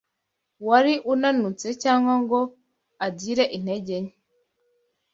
[0.67, 2.39] wari unanutse cyangwa ngo
[3.07, 4.13] agire intege nke